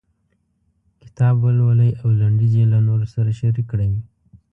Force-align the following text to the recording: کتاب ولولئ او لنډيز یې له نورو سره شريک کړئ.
کتاب 1.01 1.35
ولولئ 1.45 1.91
او 2.01 2.07
لنډيز 2.19 2.53
یې 2.59 2.65
له 2.73 2.79
نورو 2.87 3.05
سره 3.13 3.29
شريک 3.39 3.65
کړئ. 3.71 3.91